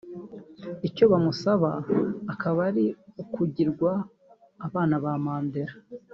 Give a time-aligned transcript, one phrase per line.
[0.87, 1.71] Icyo bamusaba
[2.33, 2.85] akaba ari
[3.21, 3.91] ukugirwa
[4.65, 5.75] abana ba Mandela